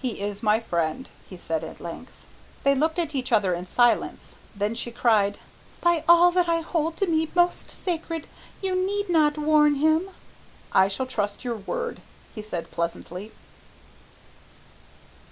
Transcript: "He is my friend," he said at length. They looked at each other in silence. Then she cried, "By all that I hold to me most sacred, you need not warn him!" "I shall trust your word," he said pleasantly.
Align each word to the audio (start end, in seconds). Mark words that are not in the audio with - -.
"He 0.00 0.20
is 0.20 0.40
my 0.40 0.60
friend," 0.60 1.08
he 1.28 1.36
said 1.36 1.64
at 1.64 1.80
length. 1.80 2.24
They 2.62 2.76
looked 2.76 2.96
at 2.96 3.12
each 3.12 3.32
other 3.32 3.54
in 3.54 3.66
silence. 3.66 4.36
Then 4.54 4.76
she 4.76 4.92
cried, 4.92 5.38
"By 5.80 6.04
all 6.08 6.30
that 6.30 6.48
I 6.48 6.60
hold 6.60 6.96
to 6.98 7.08
me 7.08 7.28
most 7.34 7.72
sacred, 7.72 8.28
you 8.62 8.76
need 8.76 9.08
not 9.10 9.36
warn 9.36 9.74
him!" 9.74 10.10
"I 10.70 10.86
shall 10.86 11.06
trust 11.06 11.44
your 11.44 11.56
word," 11.56 12.00
he 12.36 12.40
said 12.40 12.70
pleasantly. 12.70 13.32